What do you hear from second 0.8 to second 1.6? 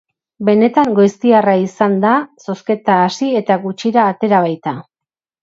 goiztiarra